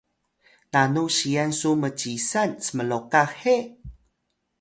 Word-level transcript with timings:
nanu 0.71 1.03
siyan 1.17 1.51
su 1.59 1.71
mcisan 1.81 2.51
smlokah 2.65 3.31
hi? 3.41 3.57